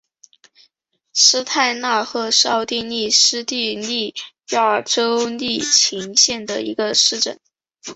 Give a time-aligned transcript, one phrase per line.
[1.13, 4.15] 施泰纳赫是奥地利施蒂利
[4.49, 7.39] 亚州利岑县的一个市镇。